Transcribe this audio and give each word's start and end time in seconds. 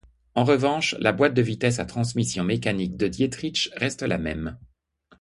En 0.33 0.45
revanche, 0.45 0.95
la 0.97 1.11
boîte 1.11 1.35
de 1.35 1.43
vitesses 1.43 1.77
à 1.77 1.85
transmission 1.85 2.43
mécanique 2.43 2.97
De 2.97 3.07
Dietrich 3.07 3.69
reste 3.77 4.01
la 4.01 4.17
même. 4.17 4.57